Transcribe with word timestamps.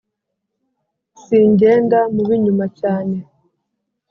Singenda 1.23 1.99
mu 2.13 2.21
b’inyuma 2.27 2.65
cyane. 2.79 3.17